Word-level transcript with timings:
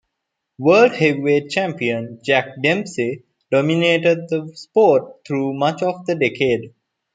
World 0.57 0.93
Heavyweight 0.95 1.51
champion 1.51 2.21
Jack 2.23 2.59
Dempsey 2.63 3.23
dominated 3.51 4.27
the 4.29 4.51
sport 4.55 5.23
through 5.27 5.53
much 5.53 5.83
of 5.83 6.07
the 6.07 6.15
decade. 6.15 6.73